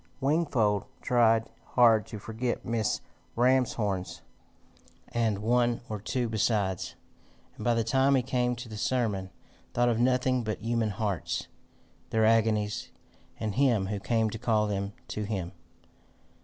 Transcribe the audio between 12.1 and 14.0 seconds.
agonies, and him who